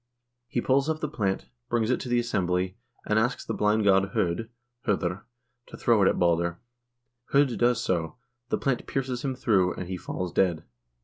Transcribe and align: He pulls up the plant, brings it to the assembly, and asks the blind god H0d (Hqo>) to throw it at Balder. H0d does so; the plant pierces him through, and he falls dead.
He 0.47 0.61
pulls 0.61 0.89
up 0.89 0.99
the 0.99 1.07
plant, 1.07 1.45
brings 1.69 1.91
it 1.91 1.99
to 1.99 2.09
the 2.09 2.17
assembly, 2.17 2.75
and 3.05 3.19
asks 3.19 3.45
the 3.45 3.53
blind 3.53 3.83
god 3.83 4.11
H0d 4.13 4.49
(Hqo>) 4.87 5.21
to 5.67 5.77
throw 5.77 6.01
it 6.01 6.07
at 6.07 6.17
Balder. 6.17 6.57
H0d 7.33 7.55
does 7.59 7.83
so; 7.83 8.15
the 8.49 8.57
plant 8.57 8.87
pierces 8.87 9.23
him 9.23 9.35
through, 9.35 9.75
and 9.75 9.87
he 9.87 9.97
falls 9.97 10.33
dead. 10.33 10.63